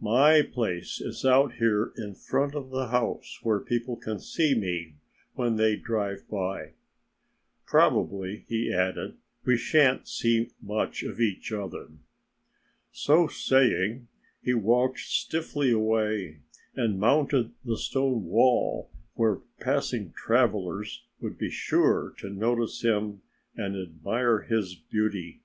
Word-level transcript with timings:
"My 0.00 0.42
place 0.42 1.00
is 1.00 1.24
out 1.24 1.54
here 1.54 1.92
in 1.96 2.14
front 2.14 2.54
of 2.54 2.70
the 2.70 2.90
house 2.90 3.40
where 3.42 3.58
people 3.58 3.96
can 3.96 4.20
see 4.20 4.54
me 4.54 4.94
when 5.34 5.56
they 5.56 5.74
drive 5.74 6.28
by.... 6.28 6.74
Probably," 7.66 8.44
he 8.46 8.72
added, 8.72 9.16
"we 9.44 9.56
shan't 9.56 10.06
see 10.06 10.50
much 10.62 11.02
of 11.02 11.18
each 11.20 11.50
other." 11.50 11.88
So 12.92 13.26
saying, 13.26 14.06
he 14.40 14.54
walked 14.54 15.00
stiffly 15.00 15.72
away 15.72 16.38
and 16.76 17.00
mounted 17.00 17.50
the 17.64 17.76
stone 17.76 18.26
wall, 18.26 18.90
where 19.14 19.40
passing 19.58 20.12
travellers 20.12 21.02
would 21.20 21.36
be 21.36 21.50
sure 21.50 22.14
to 22.18 22.30
notice 22.30 22.82
him 22.84 23.22
and 23.56 23.74
admire 23.76 24.42
his 24.42 24.76
beauty. 24.76 25.40